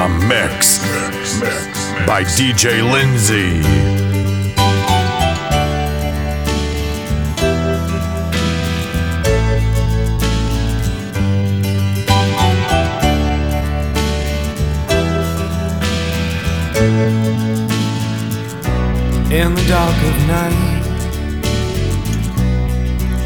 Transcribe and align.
A 0.00 0.08
mix 0.08 0.78
by 2.06 2.24
DJ 2.24 2.80
Lindsay. 2.90 3.60
in 19.30 19.54
the 19.54 19.64
dark 19.68 19.96
of 20.10 20.26
night. 20.26 20.80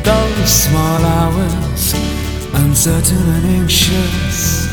Those 0.02 0.50
small 0.50 1.04
hours, 1.04 1.94
uncertain 2.52 3.28
and 3.36 3.46
anxious, 3.46 4.63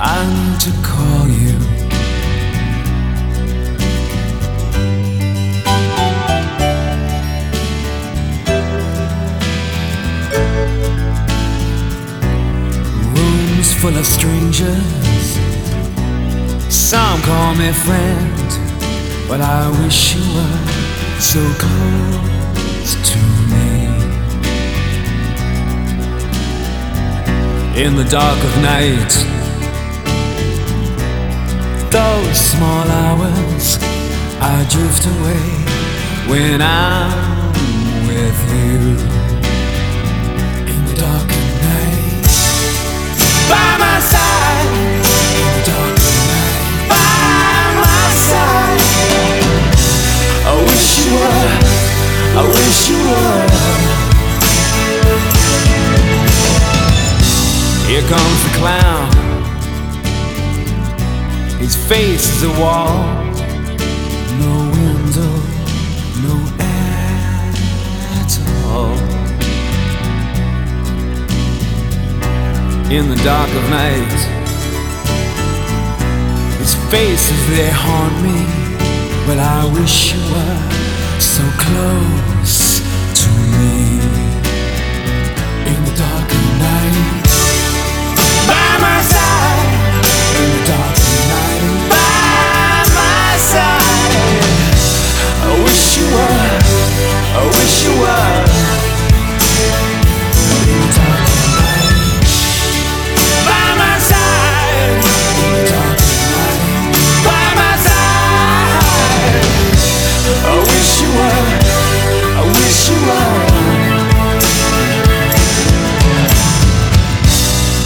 Need 0.00 0.60
to 0.60 0.70
call 0.82 1.28
you. 1.28 1.56
Rooms 13.14 13.74
full 13.74 13.96
of 13.96 14.06
strangers, 14.06 15.38
some 16.68 17.20
call 17.22 17.54
me 17.54 17.72
friend. 17.72 18.48
But 19.28 19.40
I 19.42 19.68
wish 19.82 20.14
you 20.14 20.22
were 20.34 20.58
so 21.20 21.40
close 21.58 22.94
to 23.10 23.18
me. 23.52 23.68
In 27.82 27.96
the 27.96 28.04
dark 28.10 28.42
of 28.44 28.62
night, 28.62 29.39
those 31.90 32.38
small 32.38 32.86
hours, 32.88 33.78
I 34.40 34.64
drift 34.70 35.06
away 35.06 35.44
when 36.30 36.62
I'm 36.62 37.52
with 38.06 38.38
you. 38.54 38.96
In 40.70 40.80
the 40.86 40.94
dark 40.94 41.28
night, 41.66 42.26
by 43.50 43.68
my 43.82 43.98
side. 44.12 44.70
In 45.40 45.50
the 45.56 45.62
night, 45.66 46.54
by 46.90 47.74
my 47.82 48.04
side. 48.28 48.82
I 50.46 50.52
wish 50.68 50.86
you 50.98 51.10
were, 51.18 51.50
I 52.38 52.42
wish 52.54 52.80
you 52.90 52.98
were. 53.10 53.46
Here 57.88 58.04
comes 58.08 58.40
the 58.44 58.50
clown. 58.58 58.99
His 61.60 61.76
face 61.76 62.26
is 62.36 62.42
a 62.42 62.52
wall. 62.60 63.04
No 64.44 64.54
window, 64.80 65.34
no 66.26 66.36
air 66.58 67.52
at 68.18 68.32
all. 68.64 68.96
In 72.90 73.10
the 73.10 73.20
dark 73.22 73.50
of 73.50 73.64
night, 73.70 74.20
his 76.58 76.74
faces 76.90 77.40
they 77.50 77.70
haunt 77.70 78.16
me. 78.22 78.38
But 79.26 79.38
I 79.38 79.70
wish 79.78 80.14
you 80.14 80.20
were 80.32 81.20
so 81.20 81.44
close 81.64 82.89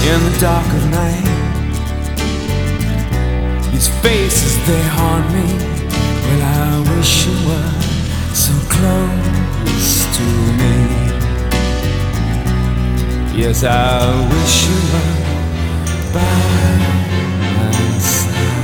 In 0.07 0.23
the 0.23 0.39
dark 0.39 0.67
of 0.67 0.91
night, 0.91 1.25
these 3.73 3.89
faces 4.03 4.55
they 4.67 4.83
haunt 4.83 5.27
me. 5.33 5.47
Well, 6.25 6.43
I 6.43 6.97
wish 6.97 7.27
you 7.27 7.33
were 7.49 7.73
so 8.35 8.53
close 8.69 9.14
me. 10.61 10.75
Yes, 13.41 13.65
I 13.65 14.01
wish 14.31 14.57
you 14.69 14.81
were 14.93 15.15
by 16.15 16.39
my 17.57 17.73
side. 17.99 18.57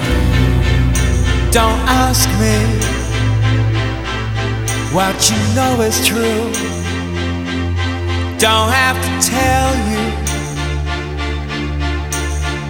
Don't 1.52 1.80
ask 1.88 2.28
me 2.38 2.56
what 4.94 5.16
you 5.30 5.38
know 5.56 5.80
is 5.82 5.98
true. 6.06 6.44
Don't 8.38 8.70
have 8.70 8.96
to 9.06 9.12
tell 9.28 9.70
you. 9.90 10.04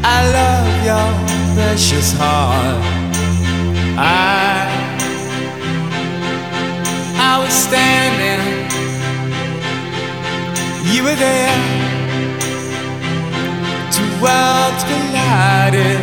I 0.03 0.19
love 0.39 0.69
your 0.91 1.11
precious 1.55 2.13
heart. 2.19 2.83
I 3.97 4.69
I 7.23 7.39
was 7.39 7.53
standing, 7.53 8.50
you 10.93 11.05
were 11.05 11.15
there. 11.15 11.57
Two 13.97 14.11
worlds 14.23 14.83
collided, 14.91 16.01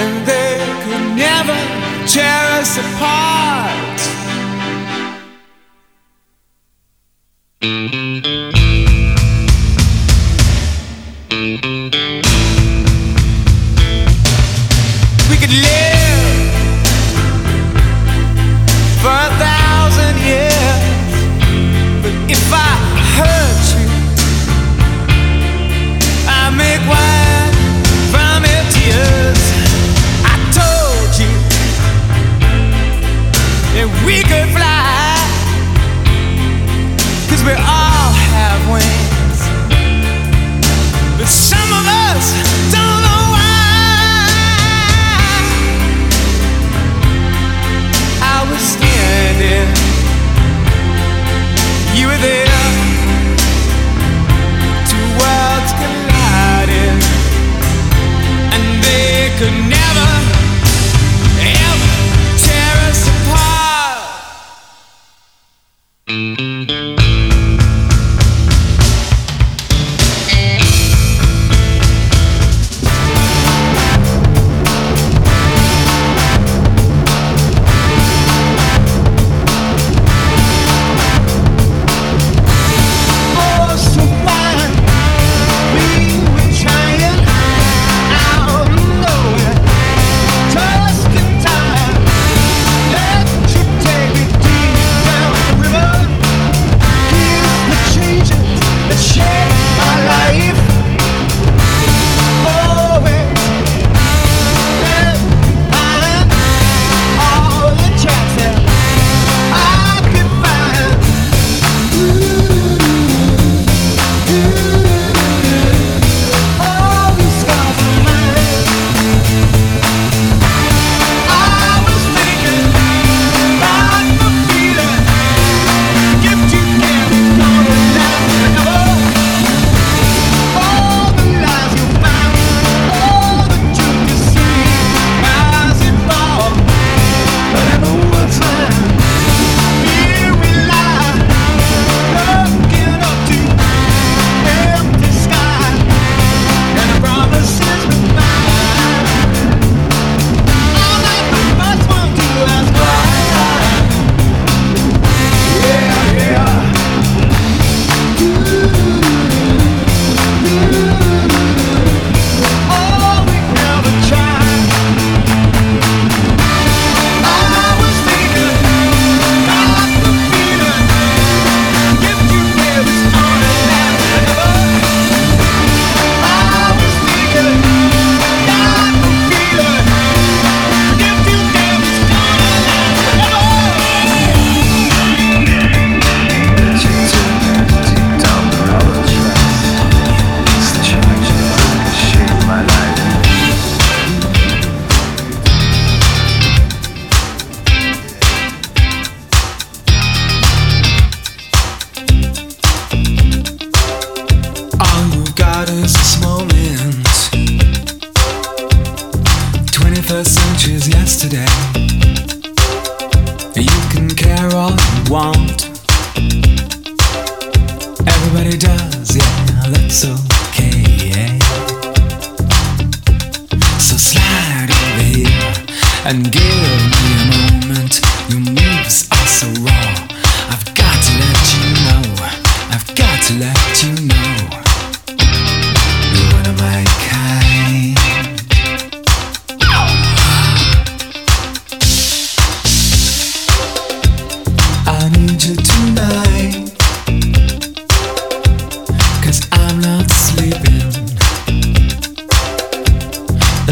and 0.00 0.26
they 0.26 0.58
could 0.84 1.16
never 1.16 1.58
tear 2.06 2.42
us 2.60 2.78
apart. 2.78 4.11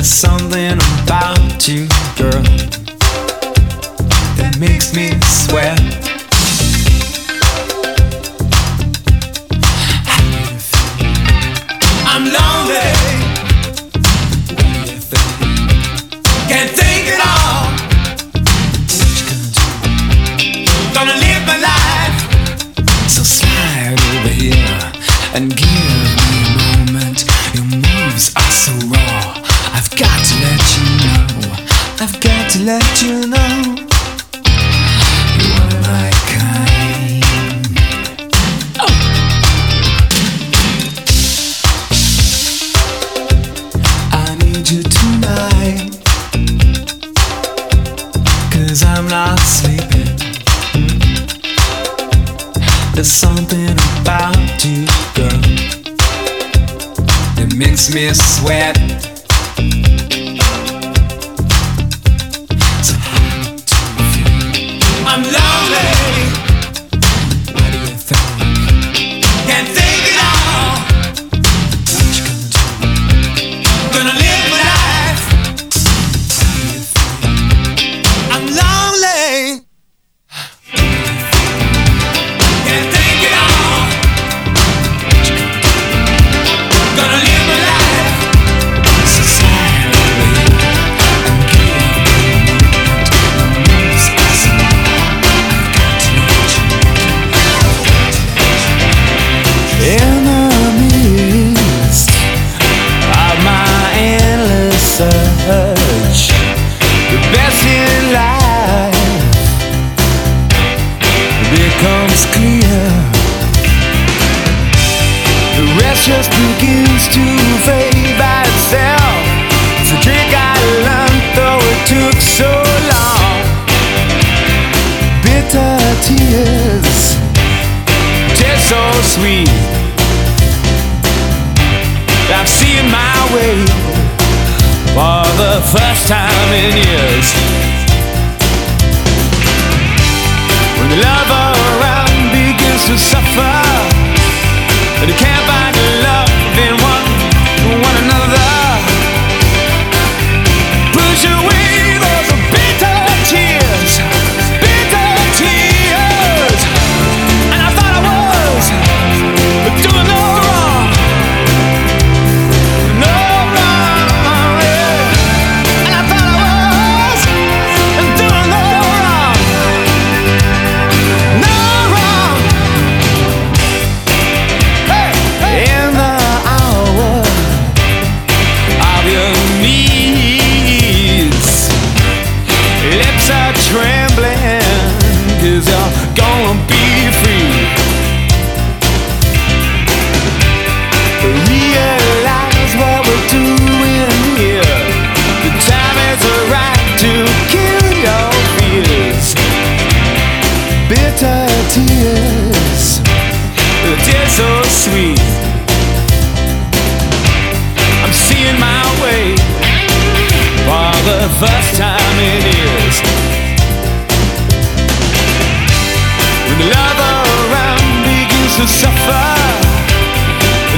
There's 0.00 0.08
something 0.08 0.78
about 1.02 1.68
you, 1.68 1.86
girl, 2.16 2.42
that 4.38 4.56
makes 4.58 4.94
me 4.94 5.10
sweat. 5.20 6.09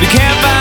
We 0.03 0.09
can't 0.09 0.52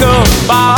goodbye. 0.00 0.69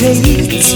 Hesitate. 0.00 0.75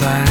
Cat 0.00 0.27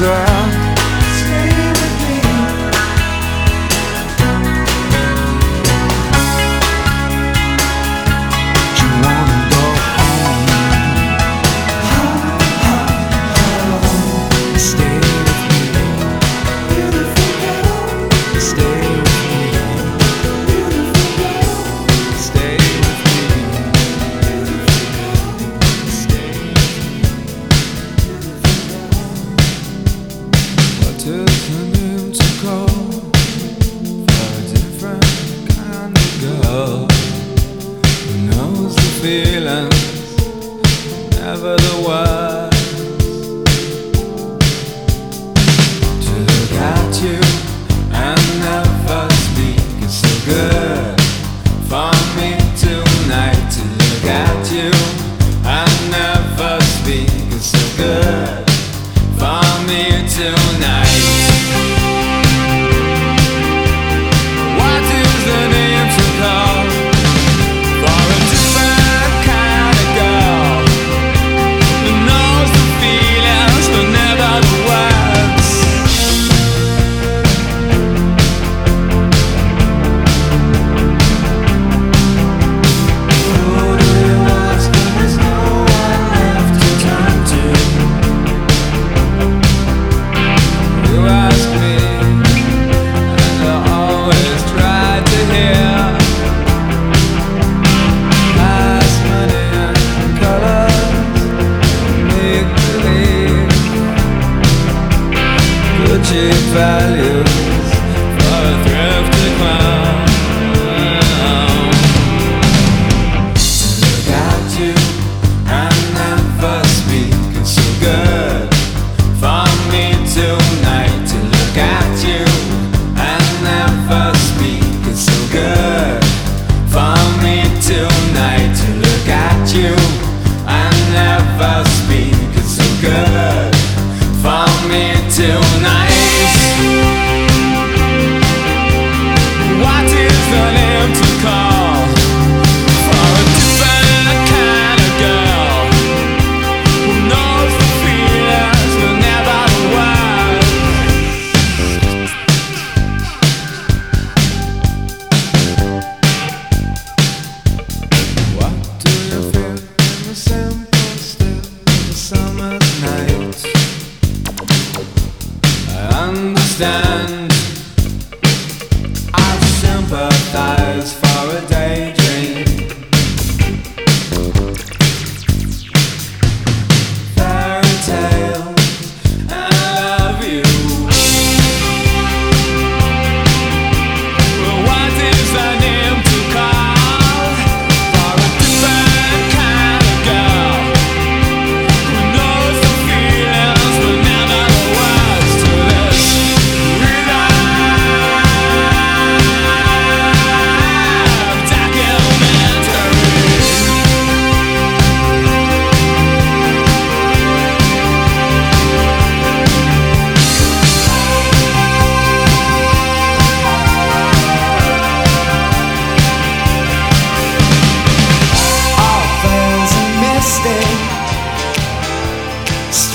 girl, 0.00 0.59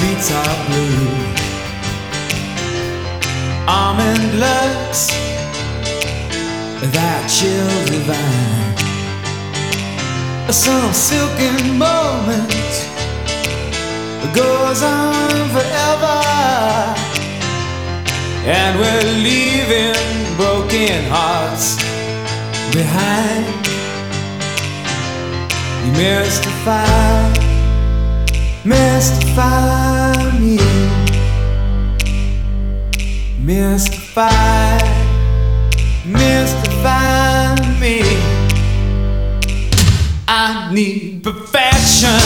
streets 0.06 0.32
are 0.32 0.66
blue. 0.68 1.08
Almond 3.68 4.40
looks 4.40 5.10
that 6.94 7.22
chill 7.36 7.74
divine. 7.90 8.76
Some 10.52 10.94
silken 10.94 11.78
moment 11.78 12.74
goes 14.34 14.84
on 14.84 15.50
forever, 15.56 16.20
and 18.46 18.78
we're 18.80 19.12
leaving 19.28 19.98
broken 20.38 21.04
hearts 21.10 21.78
behind. 22.74 23.46
You 25.86 25.92
mystify. 25.94 27.45
Mystify 28.66 30.40
me. 30.40 30.58
Mystify. 33.40 34.80
Mystify 36.04 37.56
me. 37.80 38.02
I 40.28 40.72
need 40.74 41.24
perfection. 41.24 42.20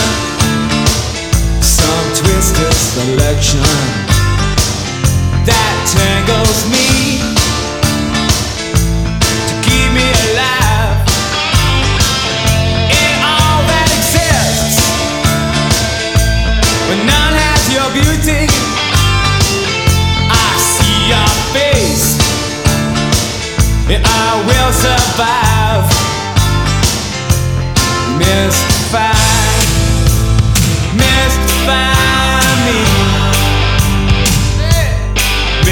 Some 1.60 2.06
twisted 2.16 2.72
selection 2.72 3.60
that 5.44 5.76
tangles 5.92 6.70
me. 6.72 6.79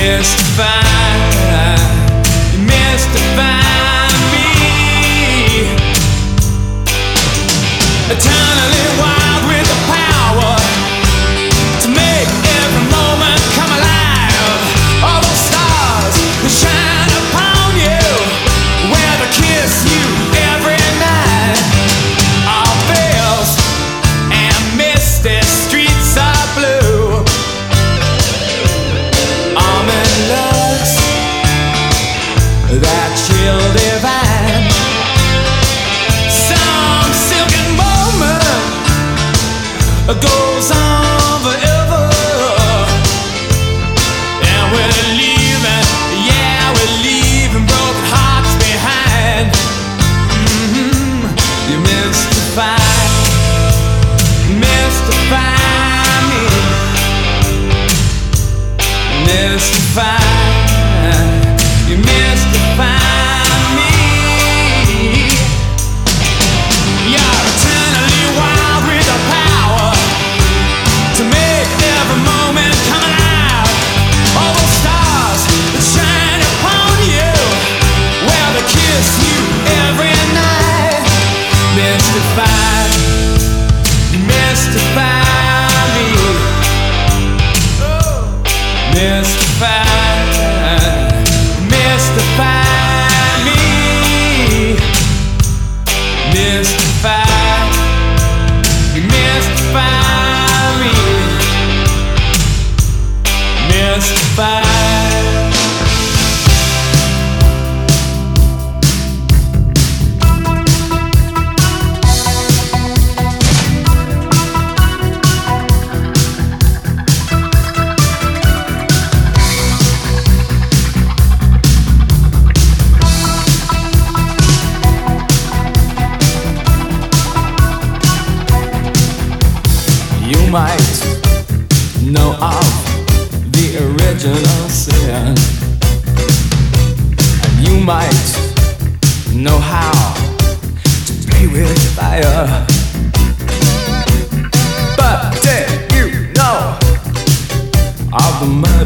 just 0.08 0.40
fine. 0.56 1.07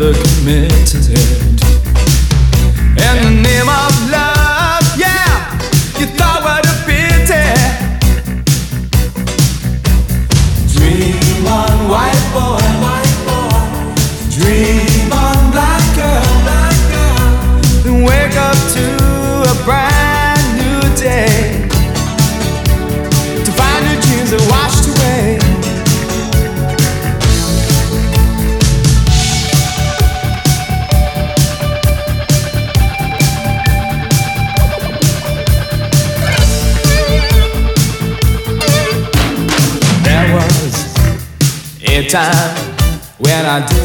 never 0.03 0.19
committed. 0.41 1.52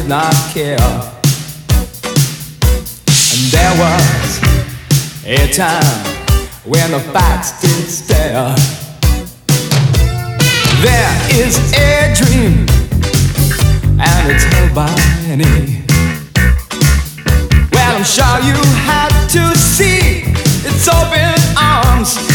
not 0.08 0.32
care. 0.54 0.78
And 3.30 3.44
there 3.52 3.74
was 3.76 4.40
a 5.26 5.52
time 5.52 6.06
when 6.64 6.92
the 6.92 7.00
facts 7.12 7.60
did 7.60 7.86
stare. 7.90 8.54
There 10.80 11.14
is 11.32 11.58
a 11.74 12.14
dream, 12.14 12.66
and 14.00 14.32
it's 14.32 14.44
held 14.44 14.74
by 14.74 14.94
any. 15.26 15.84
Well, 17.70 17.96
I'm 17.96 18.04
sure 18.04 18.38
you 18.48 18.56
had 18.88 19.12
to 19.32 19.58
see 19.58 20.22
its 20.66 20.88
open 20.88 21.38
arms. 21.58 22.27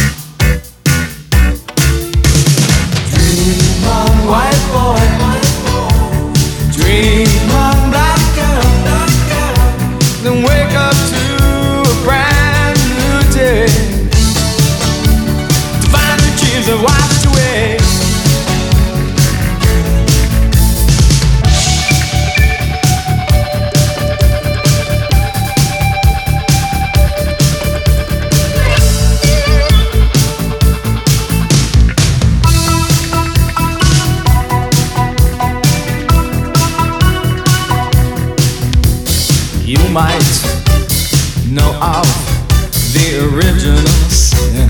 original 43.53 43.77
sin. 44.09 44.69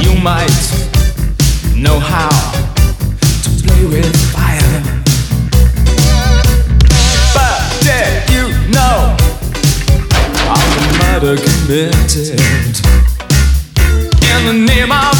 You 0.00 0.18
might 0.20 0.48
know 1.76 1.98
how 1.98 2.28
to 3.42 3.50
play 3.62 3.84
with 3.84 4.16
fire, 4.32 4.82
but 7.34 7.60
did 7.82 8.30
you 8.30 8.48
know 8.72 9.16
all 10.48 10.68
the 10.74 10.84
murder 11.00 11.36
committed 11.36 12.40
in 14.24 14.46
the 14.46 14.72
name 14.72 14.92
of? 14.92 15.17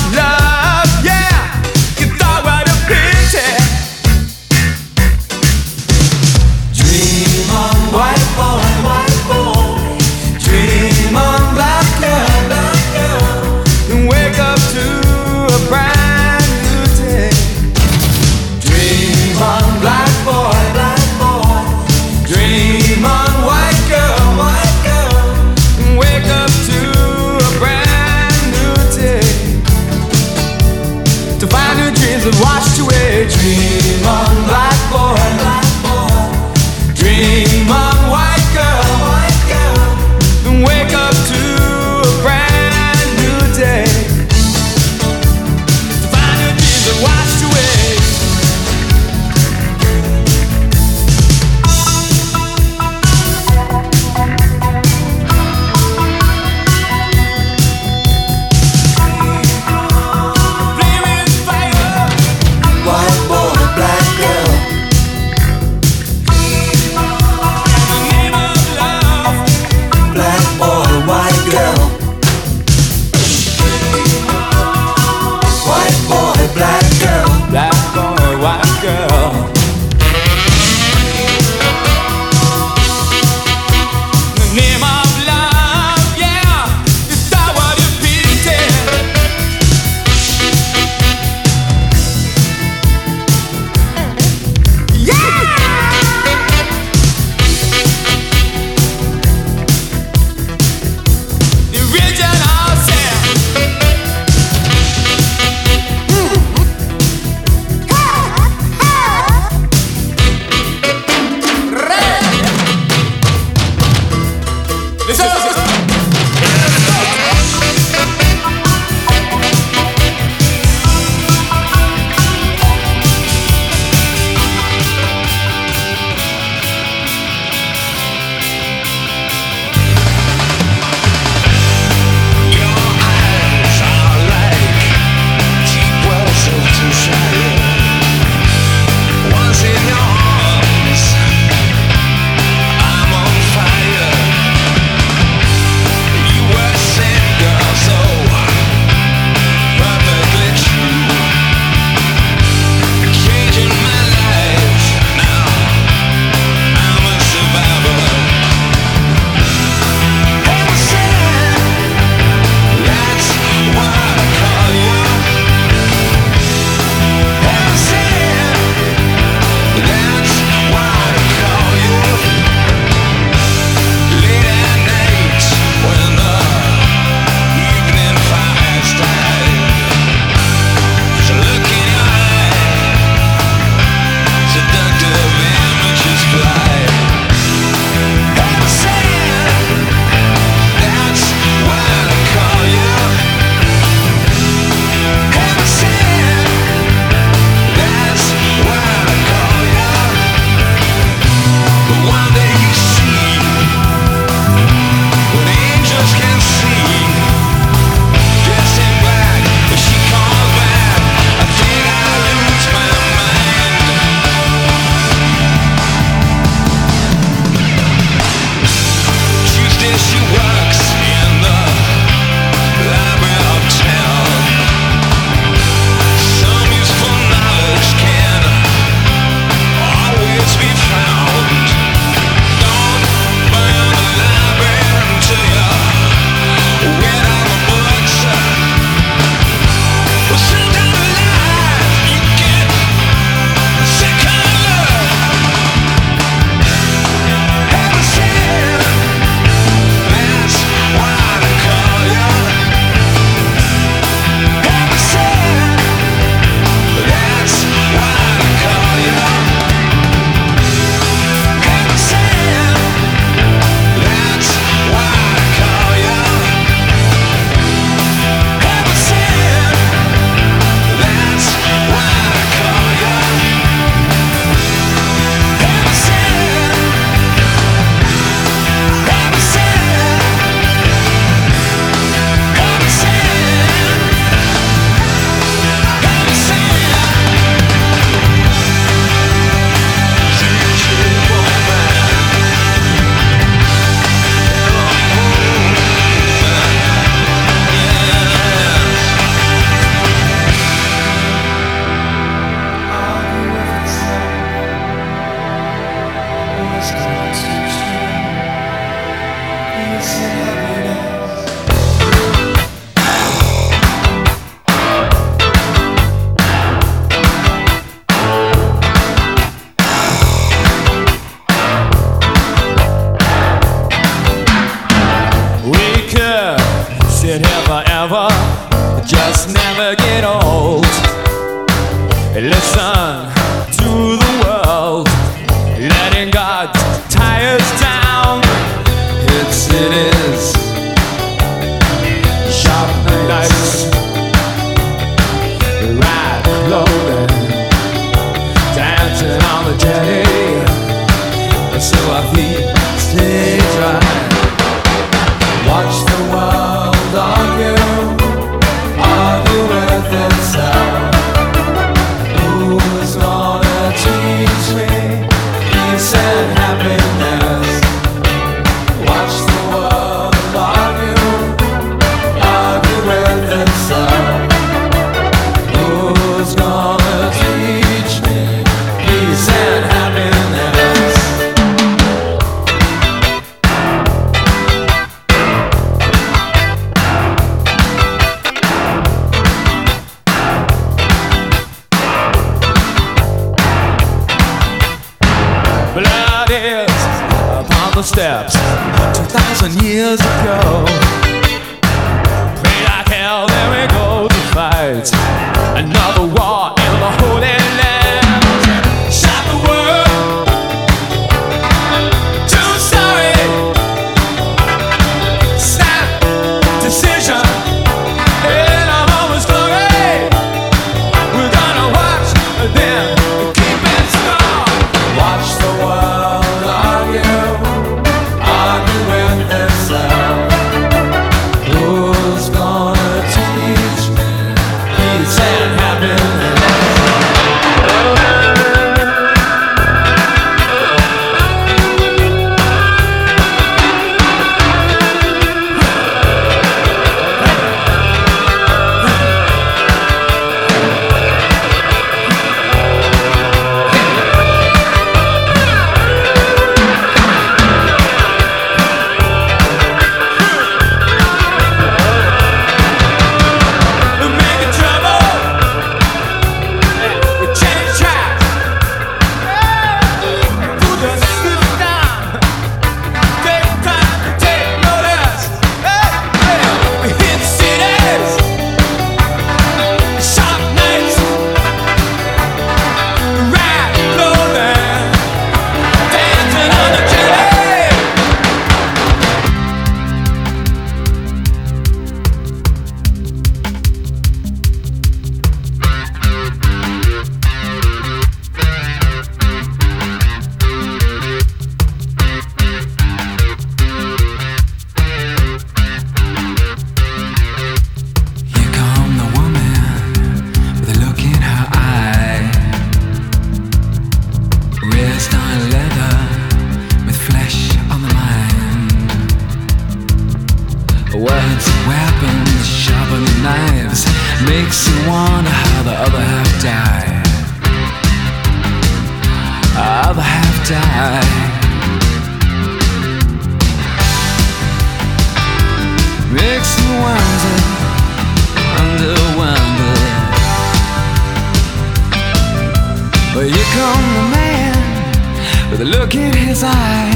Well, 543.35 543.47
here 543.47 543.71
comes 543.77 544.09
the 544.17 544.25
man 544.35 545.71
with 545.71 545.81
a 545.81 545.85
look 545.85 546.15
in 546.15 546.33
his 546.33 546.65
eye. 546.65 547.13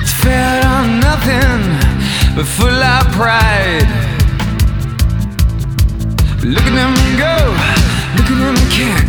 It's 0.00 0.12
fed 0.12 0.64
on 0.64 1.00
nothing 1.00 1.60
but 2.34 2.46
full 2.46 2.68
of 2.68 3.06
pride. 3.12 3.90
Look 6.42 6.64
at 6.64 6.76
him 6.82 6.94
go, 7.18 7.36
look 8.16 8.28
at 8.32 8.40
him 8.48 8.58
kick. 8.70 9.08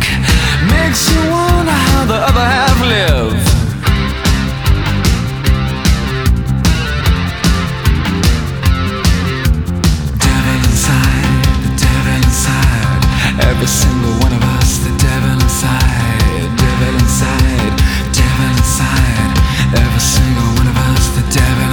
Makes 0.70 1.10
you 1.10 1.20
wonder 1.30 1.72
how 1.72 2.04
the 2.04 2.14
other 2.14 2.46
half 2.54 2.80
lives. 2.82 3.51
every 13.62 13.78
single 13.78 14.18
one 14.18 14.32
of 14.32 14.42
us, 14.58 14.78
the 14.78 14.90
devil 14.98 15.38
inside, 15.38 16.50
devil 16.58 16.94
inside, 16.98 17.74
devil 18.10 18.50
inside. 18.58 19.38
Every 19.78 20.00
single 20.02 20.50
one 20.58 20.66
of 20.66 20.76
us, 20.90 21.06
the 21.14 21.22
devil 21.30 21.71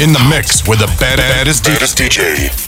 In 0.00 0.12
the 0.12 0.18
mix 0.28 0.66
with 0.66 0.80
the 0.80 0.86
bad, 0.98 1.18
baddest, 1.18 1.64
baddest 1.64 1.96
DJ. 1.96 2.63